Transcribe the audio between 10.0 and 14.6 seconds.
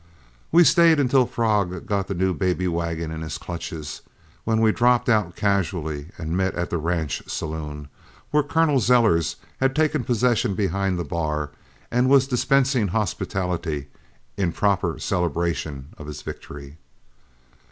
possession behind the bar and was dispensing hospitality in